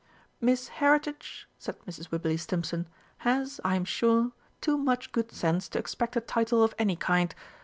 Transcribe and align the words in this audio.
"Miss 0.39 0.69
Heritage," 0.81 1.47
said 1.59 1.77
Mrs. 1.85 2.09
Wibberley 2.09 2.35
Stimpson, 2.35 2.87
"has, 3.17 3.61
I 3.63 3.75
am 3.75 3.85
sure, 3.85 4.31
too 4.59 4.75
much 4.75 5.11
good 5.11 5.31
sense 5.31 5.69
to 5.69 5.77
expect 5.77 6.15
a 6.15 6.21
title 6.21 6.63
of 6.63 6.73
any 6.79 6.95
kind. 6.95 7.35